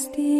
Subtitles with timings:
[0.00, 0.39] Christi.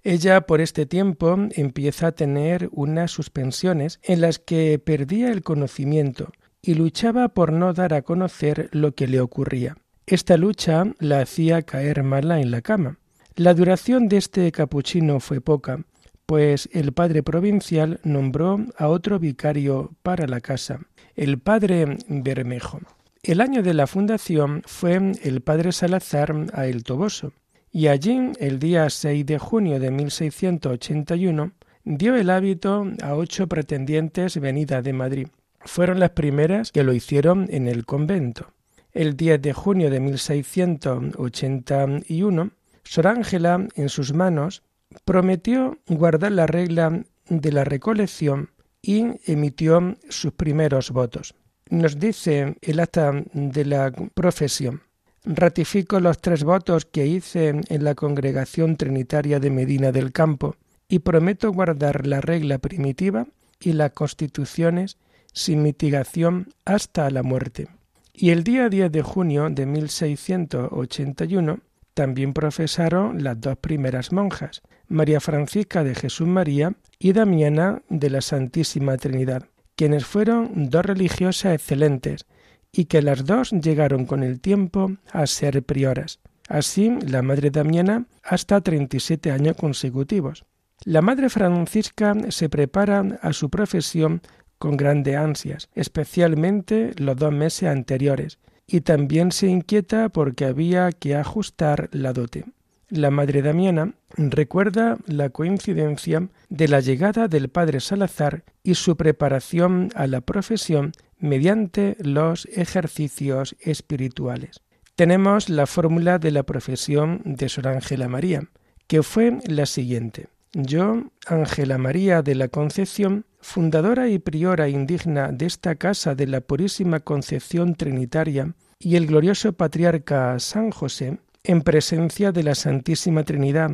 [0.03, 6.33] Ella por este tiempo empieza a tener unas suspensiones en las que perdía el conocimiento,
[6.67, 9.77] y luchaba por no dar a conocer lo que le ocurría.
[10.07, 12.99] Esta lucha la hacía caer mala en la cama.
[13.37, 15.85] La duración de este capuchino fue poca,
[16.25, 20.81] pues el padre provincial nombró a otro vicario para la casa,
[21.17, 22.81] el padre Bermejo.
[23.23, 27.33] El año de la fundación fue el padre Salazar a El Toboso,
[27.73, 31.53] y allí, el día 6 de junio de 1681,
[31.85, 35.29] dio el hábito a ocho pretendientes venida de Madrid
[35.65, 38.53] fueron las primeras que lo hicieron en el convento.
[38.93, 42.51] El 10 de junio de 1681,
[42.85, 44.63] Sor Ángela, en sus manos,
[45.05, 48.51] prometió guardar la regla de la recolección
[48.83, 51.35] y emitió sus primeros votos.
[51.71, 54.83] Nos dice el acta de la profesión.
[55.25, 60.99] Ratifico los tres votos que hice en la congregación trinitaria de Medina del Campo y
[60.99, 63.27] prometo guardar la regla primitiva
[63.59, 64.99] y las constituciones
[65.35, 67.69] sin mitigación hasta la muerte.
[68.15, 71.59] Y el día 10 de junio de 1681
[71.93, 78.21] también profesaron las dos primeras monjas, María Francisca de Jesús María y Damiana de la
[78.21, 79.45] Santísima Trinidad,
[79.77, 82.27] quienes fueron dos religiosas excelentes
[82.73, 86.21] y que las dos llegaron con el tiempo a ser prioras.
[86.49, 90.45] Así, la Madre Damiana hasta 37 años consecutivos.
[90.85, 94.21] La Madre Francisca se prepara a su profesión
[94.65, 101.17] con grandes ansias, especialmente los dos meses anteriores, y también se inquieta porque había que
[101.17, 102.47] ajustar la dote.
[102.89, 109.91] la Madre Damiana recuerda la coincidencia de la llegada del Padre Salazar y su preparación
[109.95, 114.63] a la profesión mediante los ejercicios espirituales.
[114.95, 118.49] Tenemos la fórmula de la profesión de Sor Ángela María,
[118.87, 120.29] que fue la siguiente.
[120.57, 126.41] Yo, Ángela María de la Concepción, fundadora y priora indigna de esta casa de la
[126.43, 133.73] Purísima Concepción Trinitaria, y el glorioso patriarca San José, en presencia de la Santísima Trinidad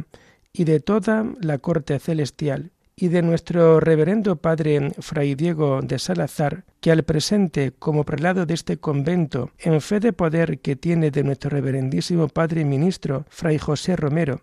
[0.55, 6.65] y de toda la corte celestial, y de nuestro reverendo padre Fray Diego de Salazar,
[6.81, 11.25] que al presente, como prelado de este convento, en fe de poder que tiene de
[11.25, 14.41] nuestro reverendísimo padre ministro Fray José Romero,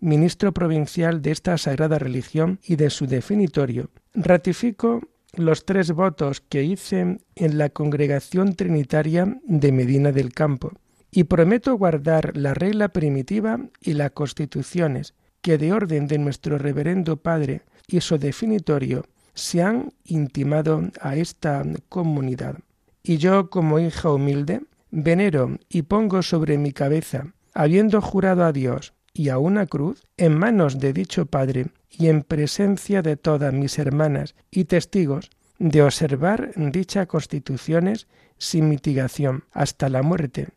[0.00, 5.00] ministro provincial de esta sagrada religión y de su definitorio, ratifico
[5.34, 10.72] los tres votos que hice en la congregación trinitaria de Medina del Campo,
[11.10, 17.16] y prometo guardar la regla primitiva y las constituciones que de orden de nuestro reverendo
[17.16, 19.04] Padre y su definitorio
[19.34, 22.58] se han intimado a esta comunidad.
[23.02, 28.92] Y yo, como hija humilde, venero y pongo sobre mi cabeza, habiendo jurado a Dios
[29.16, 33.78] y a una cruz, en manos de dicho Padre y en presencia de todas mis
[33.78, 40.48] hermanas y testigos, de observar dichas constituciones sin mitigación hasta la muerte,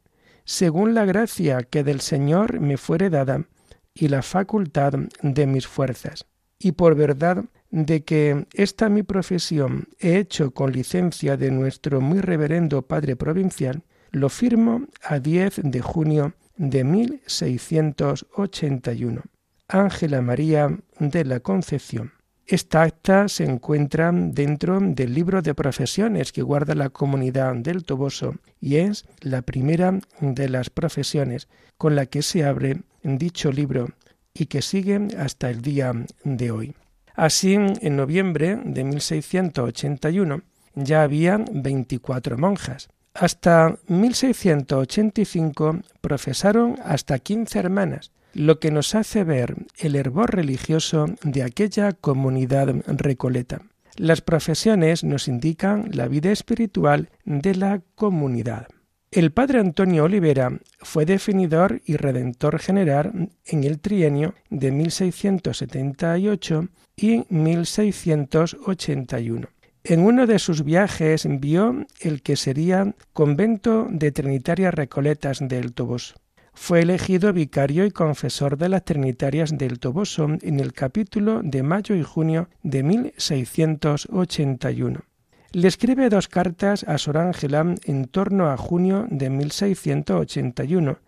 [0.43, 3.45] según la gracia que del Señor me fuere dada
[3.93, 6.25] y la facultad de mis fuerzas.
[6.59, 12.19] Y por verdad de que esta mi profesión he hecho con licencia de nuestro muy
[12.19, 19.23] reverendo Padre Provincial, lo firmo a 10 de junio de 1681.
[19.67, 22.13] Ángela María de la Concepción.
[22.45, 28.35] Esta acta se encuentra dentro del libro de profesiones que guarda la comunidad del Toboso
[28.59, 31.47] y es la primera de las profesiones
[31.77, 33.89] con la que se abre dicho libro
[34.33, 36.75] y que sigue hasta el día de hoy.
[37.15, 40.41] Así, en noviembre de 1681
[40.75, 42.89] ya había 24 monjas.
[43.19, 51.43] Hasta 1685 profesaron hasta 15 hermanas, lo que nos hace ver el hervor religioso de
[51.43, 53.63] aquella comunidad recoleta.
[53.97, 58.67] Las profesiones nos indican la vida espiritual de la comunidad.
[59.11, 67.25] El padre Antonio Olivera fue definidor y redentor general en el trienio de 1678 y
[67.27, 69.49] 1681.
[69.83, 76.15] En uno de sus viajes vio el que sería convento de Trinitarias Recoletas del Toboso.
[76.53, 81.95] Fue elegido vicario y confesor de las Trinitarias del Toboso en el capítulo de mayo
[81.95, 85.09] y junio de 1681
[85.51, 90.99] le escribe dos cartas a Sor Ángela en torno a junio de 1681,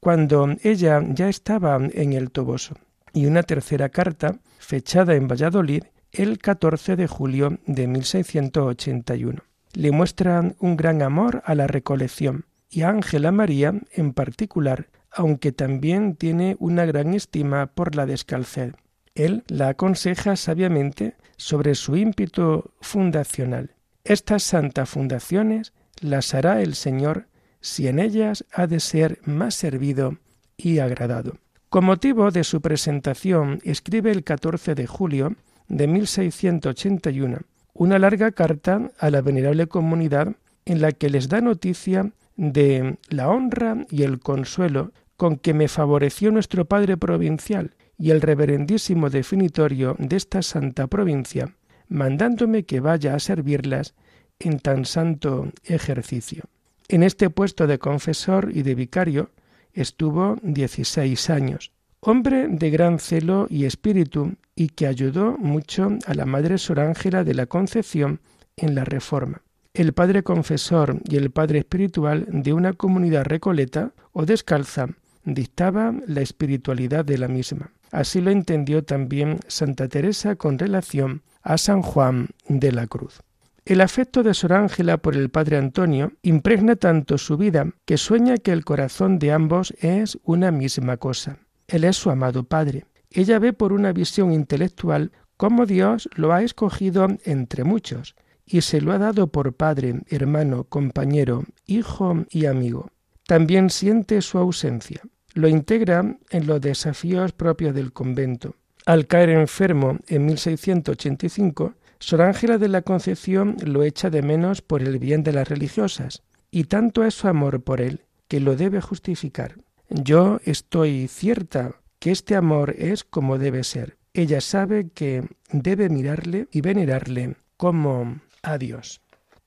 [0.00, 2.74] cuando ella ya estaba en el Toboso,
[3.12, 9.42] y una tercera carta, fechada en Valladolid el 14 de julio de 1681.
[9.72, 15.52] Le muestran un gran amor a la recolección, y a Ángela María en particular, aunque
[15.52, 18.74] también tiene una gran estima por la descalced.
[19.14, 23.74] Él la aconseja sabiamente sobre su ímpetu fundacional
[24.04, 27.26] estas santas fundaciones las hará el Señor
[27.62, 30.18] si en ellas ha de ser más servido
[30.58, 31.38] y agradado.
[31.70, 35.36] Con motivo de su presentación, escribe el 14 de julio
[35.68, 37.38] de 1681
[37.74, 43.28] una larga carta a la venerable comunidad en la que les da noticia de la
[43.28, 49.96] honra y el consuelo con que me favoreció nuestro Padre Provincial y el reverendísimo definitorio
[49.98, 51.54] de esta santa provincia,
[51.88, 53.94] mandándome que vaya a servirlas
[54.38, 56.44] en tan santo ejercicio.
[56.88, 59.30] En este puesto de confesor y de vicario
[59.72, 66.26] estuvo dieciséis años, hombre de gran celo y espíritu y que ayudó mucho a la
[66.26, 68.20] Madre Sor Ángela de la Concepción
[68.56, 69.42] en la Reforma.
[69.72, 74.88] El padre confesor y el padre espiritual de una comunidad recoleta o descalza
[75.24, 77.72] dictaba la espiritualidad de la misma.
[77.90, 83.20] Así lo entendió también Santa Teresa con relación a San Juan de la Cruz.
[83.64, 88.36] El afecto de Sor Ángela por el padre Antonio impregna tanto su vida que sueña
[88.36, 91.38] que el corazón de ambos es una misma cosa.
[91.66, 92.84] Él es su amado padre.
[93.14, 98.80] Ella ve por una visión intelectual cómo Dios lo ha escogido entre muchos y se
[98.80, 102.90] lo ha dado por padre, hermano, compañero, hijo y amigo.
[103.26, 105.00] También siente su ausencia.
[105.32, 108.56] Lo integra en los desafíos propios del convento.
[108.84, 114.82] Al caer enfermo en 1685, Sor Ángela de la Concepción lo echa de menos por
[114.82, 118.80] el bien de las religiosas, y tanto es su amor por él que lo debe
[118.80, 119.54] justificar.
[119.88, 123.96] Yo estoy cierta que este amor es como debe ser.
[124.12, 129.00] Ella sabe que debe mirarle y venerarle como a Dios.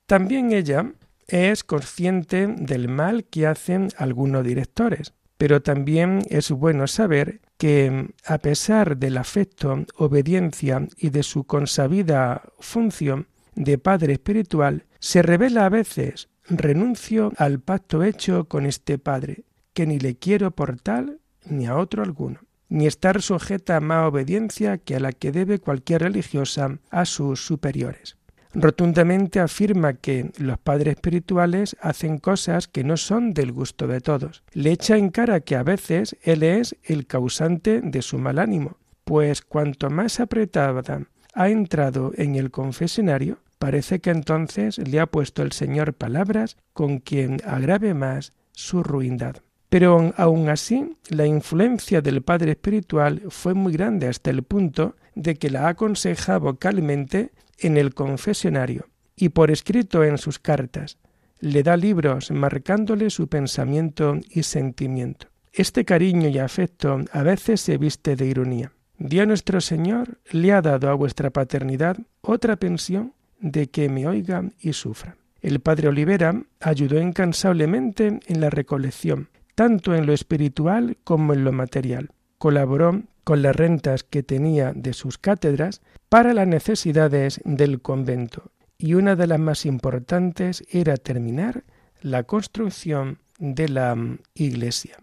[0.06, 0.92] También ella
[1.28, 8.38] es consciente del mal que hacen algunos directores, pero también es bueno saber que a
[8.38, 15.68] pesar del afecto, obediencia y de su consabida función de padre espiritual, se revela a
[15.68, 21.66] veces renuncio al pacto hecho con este padre, que ni le quiero por tal ni
[21.66, 26.02] a otro alguno, ni estar sujeta a más obediencia que a la que debe cualquier
[26.02, 28.16] religiosa a sus superiores.
[28.54, 34.42] Rotundamente afirma que los padres espirituales hacen cosas que no son del gusto de todos.
[34.52, 38.78] Le echa en cara que a veces él es el causante de su mal ánimo,
[39.04, 41.02] pues cuanto más apretada
[41.34, 46.98] ha entrado en el confesionario, parece que entonces le ha puesto el Señor palabras con
[46.98, 49.36] quien agrave más su ruindad.
[49.68, 55.36] Pero aun así, la influencia del Padre Espiritual fue muy grande hasta el punto de
[55.36, 60.96] que la aconseja vocalmente en el confesionario y por escrito en sus cartas.
[61.40, 65.26] Le da libros marcándole su pensamiento y sentimiento.
[65.52, 68.72] Este cariño y afecto a veces se viste de ironía.
[68.98, 74.44] Dios nuestro Señor le ha dado a vuestra paternidad otra pensión de que me oiga
[74.60, 75.16] y sufra.
[75.40, 81.50] El padre Olivera ayudó incansablemente en la recolección, tanto en lo espiritual como en lo
[81.50, 82.12] material.
[82.38, 88.94] Colaboró con las rentas que tenía de sus cátedras para las necesidades del convento, y
[88.94, 91.64] una de las más importantes era terminar
[92.02, 93.96] la construcción de la
[94.34, 94.96] iglesia.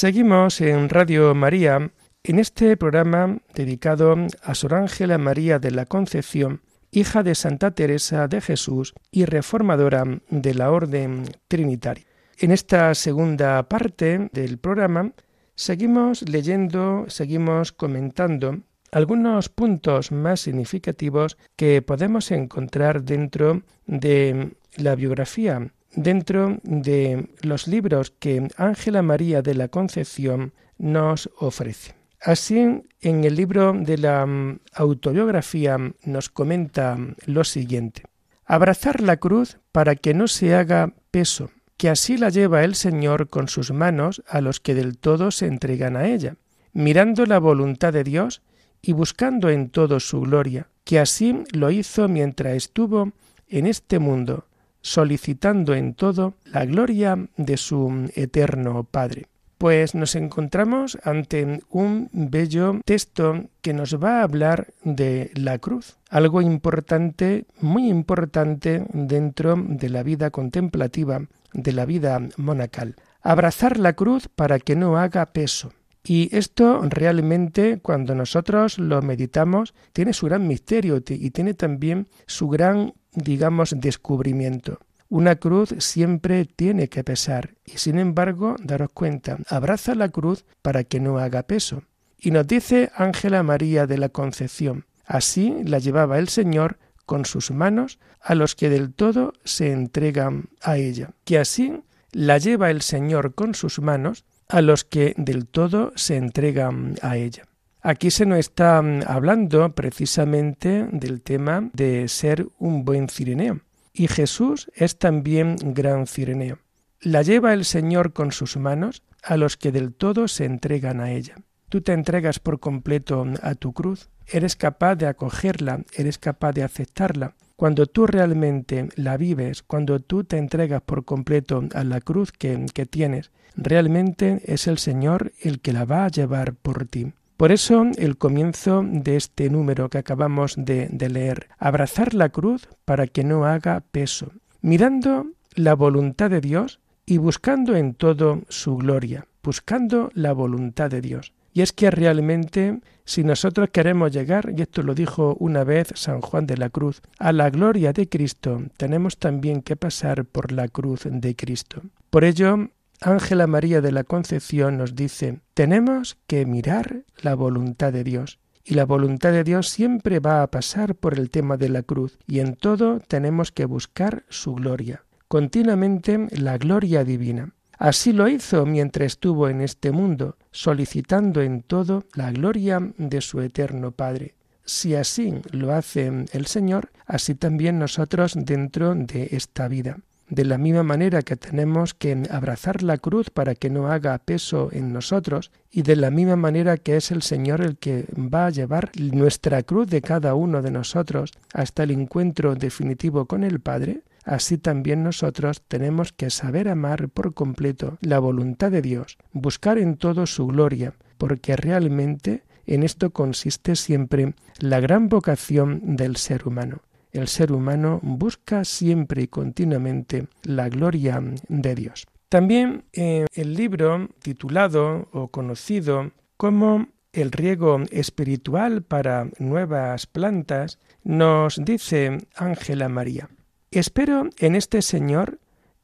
[0.00, 1.90] Seguimos en Radio María
[2.22, 4.14] en este programa dedicado
[4.44, 6.62] a Sor Ángela María de la Concepción,
[6.92, 12.06] hija de Santa Teresa de Jesús y reformadora de la Orden Trinitaria.
[12.38, 15.14] En esta segunda parte del programa
[15.56, 18.60] seguimos leyendo, seguimos comentando
[18.92, 28.10] algunos puntos más significativos que podemos encontrar dentro de la biografía dentro de los libros
[28.10, 31.94] que Ángela María de la Concepción nos ofrece.
[32.20, 38.02] Así, en el libro de la mm, autobiografía nos comenta lo siguiente.
[38.44, 43.28] Abrazar la cruz para que no se haga peso, que así la lleva el Señor
[43.28, 46.36] con sus manos a los que del todo se entregan a ella,
[46.72, 48.42] mirando la voluntad de Dios
[48.82, 53.12] y buscando en todo su gloria, que así lo hizo mientras estuvo
[53.48, 54.46] en este mundo,
[54.88, 59.26] solicitando en todo la gloria de su eterno Padre.
[59.58, 65.98] Pues nos encontramos ante un bello texto que nos va a hablar de la cruz,
[66.08, 71.20] algo importante, muy importante dentro de la vida contemplativa,
[71.52, 72.94] de la vida monacal.
[73.20, 75.72] Abrazar la cruz para que no haga peso.
[76.04, 82.48] Y esto realmente, cuando nosotros lo meditamos, tiene su gran misterio y tiene también su
[82.48, 84.80] gran digamos, descubrimiento.
[85.08, 90.84] Una cruz siempre tiene que pesar y sin embargo, daros cuenta, abraza la cruz para
[90.84, 91.82] que no haga peso.
[92.18, 97.50] Y nos dice Ángela María de la Concepción, así la llevaba el Señor con sus
[97.50, 102.82] manos a los que del todo se entregan a ella, que así la lleva el
[102.82, 107.44] Señor con sus manos a los que del todo se entregan a ella.
[107.80, 113.60] Aquí se nos está hablando precisamente del tema de ser un buen cireneo.
[113.92, 116.58] Y Jesús es también gran cireneo.
[117.00, 121.12] La lleva el Señor con sus manos a los que del todo se entregan a
[121.12, 121.36] ella.
[121.68, 126.64] Tú te entregas por completo a tu cruz, eres capaz de acogerla, eres capaz de
[126.64, 127.34] aceptarla.
[127.56, 132.66] Cuando tú realmente la vives, cuando tú te entregas por completo a la cruz que,
[132.72, 137.12] que tienes, realmente es el Señor el que la va a llevar por ti.
[137.38, 143.06] Por eso el comienzo de este número que acabamos de, leer, abrazar la cruz para
[143.06, 149.28] que no haga peso, mirando la voluntad de Dios y buscando en todo su gloria,
[149.40, 151.32] buscando la voluntad de Dios.
[151.52, 156.20] Y es que realmente si nosotros queremos llegar, y esto lo dijo una vez San
[156.20, 160.66] Juan de la Cruz, a la gloria de Cristo, tenemos también que pasar por la
[160.66, 161.82] cruz de Cristo.
[162.10, 168.02] Por ello, Ángela María de la Concepción nos dice, tenemos que mirar la voluntad de
[168.04, 168.40] Dios.
[168.64, 172.18] Y la voluntad de Dios siempre va a pasar por el tema de la cruz,
[172.26, 177.54] y en todo tenemos que buscar su gloria, continuamente la gloria divina.
[177.78, 183.40] Así lo hizo mientras estuvo en este mundo, solicitando en todo la gloria de su
[183.40, 184.34] eterno Padre.
[184.64, 189.98] Si así lo hace el Señor, así también nosotros dentro de esta vida.
[190.30, 194.68] De la misma manera que tenemos que abrazar la cruz para que no haga peso
[194.72, 198.50] en nosotros, y de la misma manera que es el Señor el que va a
[198.50, 204.02] llevar nuestra cruz de cada uno de nosotros hasta el encuentro definitivo con el Padre,
[204.24, 209.96] así también nosotros tenemos que saber amar por completo la voluntad de Dios, buscar en
[209.96, 216.82] todo su gloria, porque realmente en esto consiste siempre la gran vocación del ser humano
[217.18, 222.06] el ser humano busca siempre y continuamente la gloria de Dios.
[222.28, 231.56] También en el libro titulado o conocido como El riego espiritual para nuevas plantas, nos
[231.64, 233.30] dice Ángela María,
[233.70, 235.38] espero en este Señor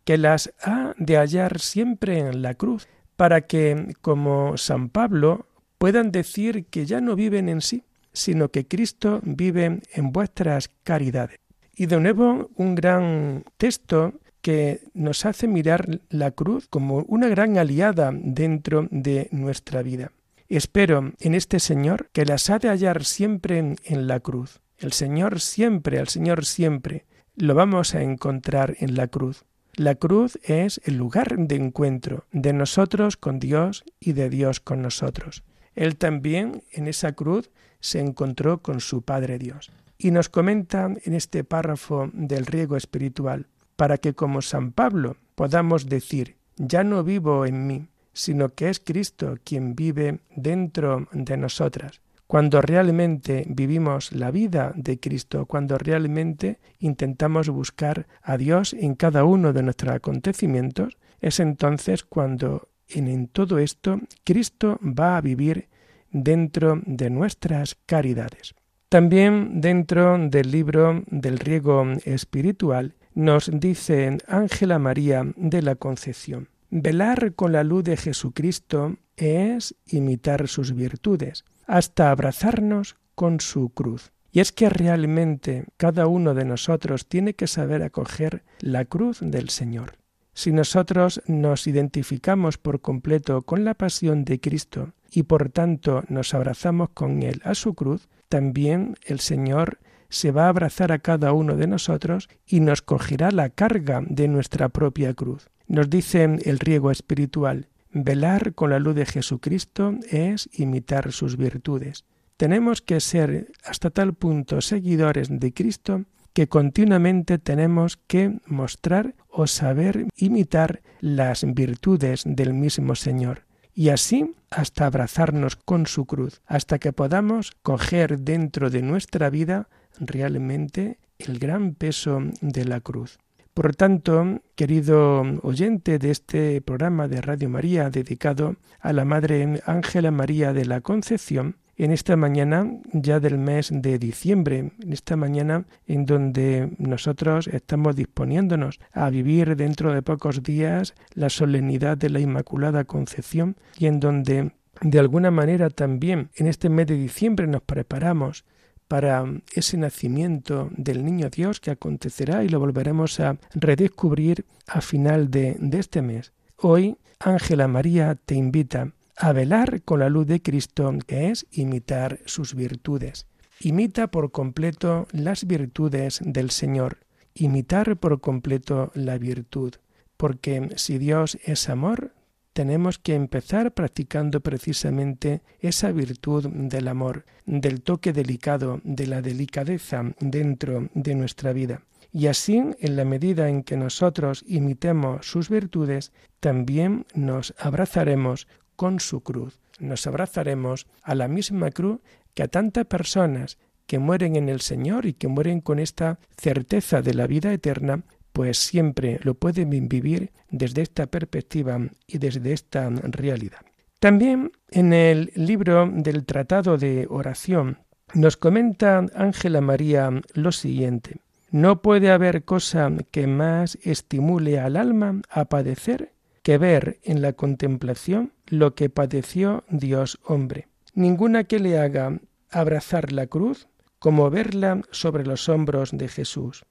[0.05, 5.47] que las ha de hallar siempre en la cruz, para que, como San Pablo,
[5.79, 11.39] puedan decir que ya no viven en sí, sino que Cristo vive en vuestras caridades.
[11.77, 17.59] Y de nuevo un gran texto que nos hace mirar la cruz como una gran
[17.59, 20.13] aliada dentro de nuestra vida.
[20.49, 24.61] Espero en este Señor que las ha de hallar siempre en, la cruz.
[24.77, 29.45] El Señor siempre, al Señor siempre, lo vamos a encontrar en la cruz.
[29.75, 34.83] La cruz es el lugar de encuentro de nosotros con Dios y de Dios con
[34.83, 35.43] nosotros.
[35.75, 39.71] Él también en esa cruz se encontró con su Padre Dios.
[39.99, 45.89] Y nos comenta en este párrafo del riego espiritual, para que como San Pablo podamos
[45.89, 52.01] decir, ya no vivo en mí, sino que es Cristo quien vive dentro de nosotras.
[52.27, 59.25] Cuando realmente vivimos la vida de Cristo, cuando realmente intentamos buscar a Dios en cada
[59.25, 65.69] uno de nuestros acontecimientos, es entonces cuando en, todo esto Cristo va a vivir
[66.11, 68.55] dentro de nuestras caridades.
[68.89, 77.35] También dentro del libro del riego espiritual nos dice Ángela María de la Concepción, velar
[77.35, 84.13] con la luz de Jesucristo es imitar sus virtudes, hasta abrazarnos con su cruz.
[84.33, 89.49] Y es que realmente cada uno de nosotros tiene que saber acoger la cruz del
[89.49, 89.97] Señor.
[90.35, 96.35] Si nosotros nos identificamos por completo con la pasión de Cristo y por tanto nos
[96.35, 101.33] abrazamos con Él a su cruz, también el Señor se va a abrazar a cada
[101.33, 105.49] uno de nosotros y nos cogerá la carga de nuestra propia cruz.
[105.69, 112.05] Nos dice el riego espiritual, velar con la luz de Jesucristo es imitar sus virtudes.
[112.37, 119.47] Tenemos que ser hasta tal punto seguidores de Cristo que continuamente tenemos que mostrar o
[119.47, 126.79] saber imitar las virtudes del mismo Señor y así hasta abrazarnos con su cruz, hasta
[126.79, 129.69] que podamos coger dentro de nuestra vida
[129.99, 133.19] realmente el gran peso de la cruz.
[133.53, 140.11] Por tanto, querido oyente de este programa de Radio María dedicado a la Madre Ángela
[140.11, 145.67] María de la Concepción, en esta mañana ya del mes de diciembre, en esta mañana
[145.87, 152.21] en donde nosotros estamos disponiéndonos a vivir dentro de pocos días la solemnidad de la
[152.21, 157.63] Inmaculada Concepción y en donde de alguna manera también en este mes de diciembre nos
[157.63, 158.45] preparamos
[158.89, 165.31] para ese nacimiento del niño Dios que acontecerá y lo volveremos a redescubrir a final
[165.31, 166.33] de, de este mes.
[166.57, 172.21] Hoy Ángela María te invita a velar con la luz de Cristo, que es imitar
[172.27, 173.27] sus virtudes.
[173.61, 176.99] Imita por completo las virtudes del Señor,
[177.35, 179.75] imitar por completo la virtud,
[180.17, 182.13] porque si Dios es amor,
[182.53, 190.05] tenemos que empezar practicando precisamente esa virtud del amor, del toque delicado, de la delicadeza
[190.21, 191.83] dentro de nuestra vida.
[192.13, 198.47] Y así, en la medida en que nosotros imitemos sus virtudes, también nos abrazaremos
[198.77, 199.61] con su cruz.
[199.79, 202.01] Nos abrazaremos a la misma cruz
[202.35, 207.03] que a tantas personas que mueren en el Señor y que mueren con esta certeza
[207.03, 212.91] de la vida eterna, pues siempre lo pueden vivir desde esta perspectiva y desde esta
[212.91, 213.61] realidad.
[214.01, 217.79] También en el libro del Tratado de Oración
[218.13, 221.21] nos comenta Ángela María lo siguiente.
[221.51, 226.14] No puede haber cosa que más estimule al alma a padecer
[226.45, 230.69] que ver en la contemplación lo que padeció Dios hombre.
[230.95, 233.67] Ninguna que le haga abrazar la cruz
[233.99, 236.67] como verla sobre los hombros de Jesús.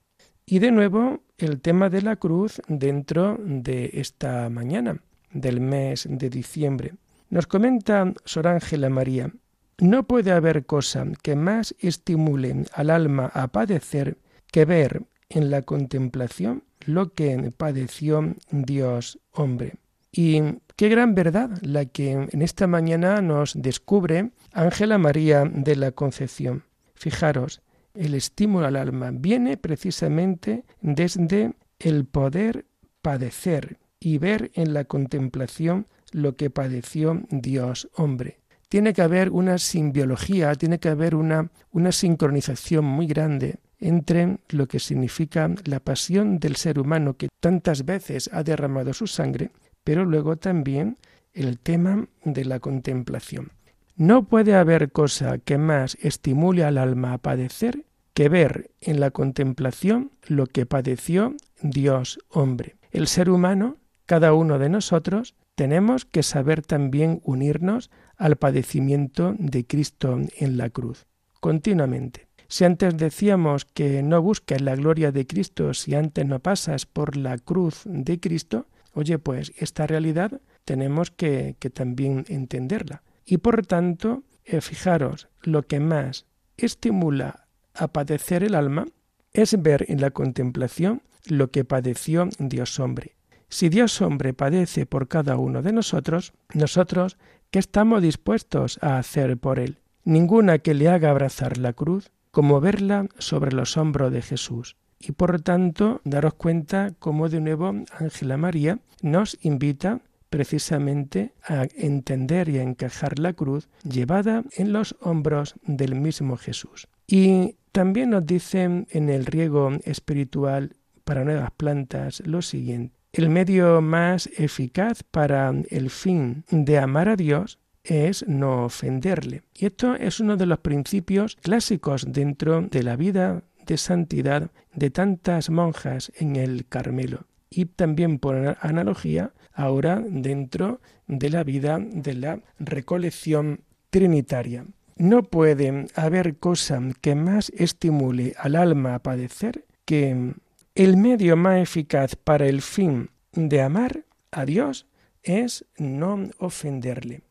[0.46, 6.30] Y de nuevo el tema de la cruz dentro de esta mañana del mes de
[6.30, 6.94] diciembre.
[7.32, 9.34] Nos comenta Sor Ángela María,
[9.80, 14.20] no puede haber cosa que más estimule al alma a padecer
[14.52, 19.76] que ver en la contemplación lo que padeció Dios hombre.
[20.12, 20.42] Y
[20.76, 26.64] qué gran verdad la que en esta mañana nos descubre Ángela María de la Concepción.
[26.94, 27.62] Fijaros,
[27.96, 32.66] el estímulo al alma viene precisamente desde el poder
[33.02, 38.40] padecer y ver en la contemplación lo que padeció Dios hombre.
[38.70, 44.68] Tiene que haber una simbiología, tiene que haber una, una sincronización muy grande entre lo
[44.68, 49.52] que significa la pasión del ser humano que tantas veces ha derramado su sangre,
[49.84, 50.98] pero luego también
[51.34, 53.52] el tema de la contemplación.
[53.96, 59.12] No puede haber cosa que más estimule al alma a padecer que ver en la
[59.12, 62.76] contemplación lo que padeció Dios hombre.
[62.92, 69.66] El ser humano, cada uno de nosotros, tenemos que saber también unirnos al padecimiento de
[69.66, 71.06] Cristo en la cruz,
[71.40, 72.28] continuamente.
[72.54, 77.18] Si antes decíamos que no busques la gloria de Cristo si antes no pasas por
[77.18, 83.02] la cruz de Cristo, oye, pues esta realidad tenemos que, también entenderla.
[83.26, 88.86] Y por tanto, eh, fijaros, lo que más estimula a padecer el alma
[89.34, 93.16] es ver en la contemplación lo que padeció Dios hombre.
[93.50, 97.18] Si Dios hombre padece por cada uno de nosotros, nosotros,
[97.50, 99.80] ¿qué estamos dispuestos a hacer por él?
[100.04, 104.76] Ninguna que le haga abrazar la cruz, como verla sobre los hombros de Jesús.
[105.00, 112.50] Y por tanto, daros cuenta cómo de nuevo Ángela María nos invita precisamente a entender
[112.50, 116.88] y a encajar la cruz llevada en los hombros del mismo Jesús.
[117.06, 122.96] Y también nos dicen en el riego espiritual para nuevas plantas lo siguiente.
[123.12, 129.44] El medio más eficaz para el fin de amar a Dios es no ofenderle.
[129.54, 134.90] Y esto es uno de los principios clásicos dentro de la vida de santidad de
[134.90, 137.26] tantas monjas en el Carmelo.
[137.50, 144.66] Y también por analogía ahora dentro de la vida de la recolección trinitaria.
[144.96, 150.34] No puede haber cosa que más estimule al alma a padecer que
[150.76, 154.88] el medio más eficaz para el fin de amar a Dios
[155.22, 157.22] es no ofenderle.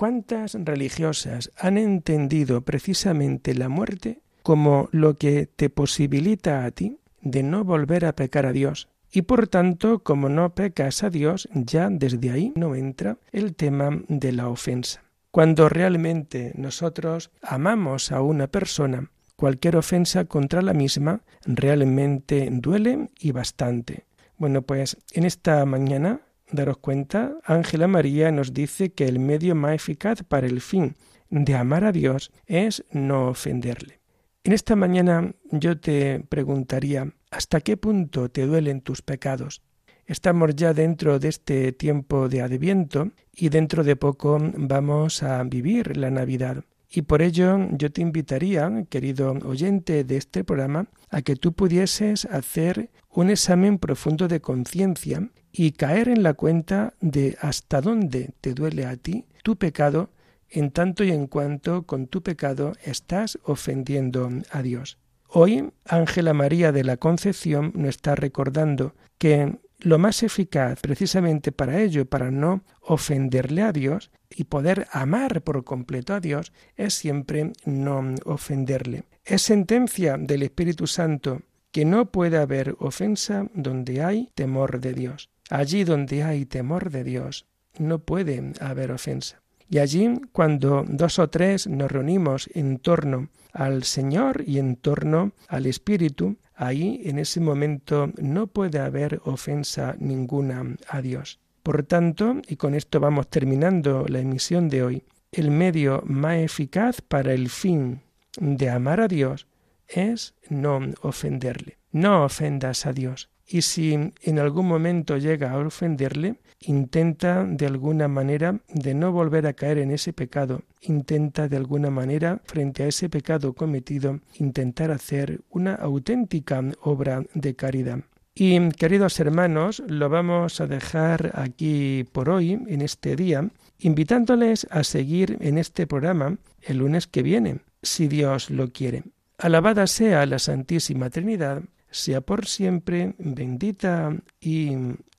[0.00, 7.42] ¿Cuántas religiosas han entendido precisamente la muerte como lo que te posibilita a ti de
[7.42, 8.88] no volver a pecar a Dios?
[9.12, 13.90] Y por tanto, como no pecas a Dios, ya desde ahí no entra el tema
[14.08, 15.02] de la ofensa.
[15.30, 23.32] Cuando realmente nosotros amamos a una persona, cualquier ofensa contra la misma realmente duele y
[23.32, 24.06] bastante.
[24.38, 29.74] Bueno, pues en esta mañana daros cuenta, Ángela María nos dice que el medio más
[29.74, 30.96] eficaz para el fin
[31.30, 34.00] de amar a Dios es no ofenderle.
[34.42, 39.62] En esta mañana yo te preguntaría, ¿hasta qué punto te duelen tus pecados?
[40.06, 45.96] Estamos ya dentro de este tiempo de adviento y dentro de poco vamos a vivir
[45.96, 46.64] la Navidad.
[46.92, 52.24] Y por ello yo te invitaría, querido oyente de este programa, a que tú pudieses
[52.24, 58.54] hacer un examen profundo de conciencia y caer en la cuenta de hasta dónde te
[58.54, 60.10] duele a ti tu pecado
[60.48, 64.98] en tanto y en cuanto con tu pecado estás ofendiendo a Dios.
[65.28, 71.80] Hoy Ángela María de la Concepción nos está recordando que lo más eficaz precisamente para
[71.80, 77.52] ello, para no ofenderle a Dios y poder amar por completo a Dios, es siempre
[77.64, 79.04] no ofenderle.
[79.24, 85.30] Es sentencia del Espíritu Santo que no puede haber ofensa donde hay temor de Dios.
[85.50, 87.46] Allí donde hay temor de Dios,
[87.78, 89.42] no puede haber ofensa.
[89.68, 95.32] Y allí, cuando dos o tres nos reunimos en torno al Señor y en torno
[95.48, 101.38] al Espíritu, ahí en ese momento no puede haber ofensa ninguna a Dios.
[101.62, 107.00] Por tanto, y con esto vamos terminando la emisión de hoy, el medio más eficaz
[107.00, 108.00] para el fin
[108.40, 109.46] de amar a Dios
[109.86, 111.78] es no ofenderle.
[111.92, 113.28] No ofendas a Dios.
[113.52, 119.48] Y si en algún momento llega a ofenderle, intenta de alguna manera de no volver
[119.48, 120.62] a caer en ese pecado.
[120.82, 127.56] Intenta de alguna manera, frente a ese pecado cometido, intentar hacer una auténtica obra de
[127.56, 127.98] caridad.
[128.36, 134.84] Y queridos hermanos, lo vamos a dejar aquí por hoy, en este día, invitándoles a
[134.84, 139.02] seguir en este programa el lunes que viene, si Dios lo quiere.
[139.38, 144.72] Alabada sea la Santísima Trinidad, sea por siempre bendita y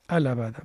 [0.08, 0.64] alabada.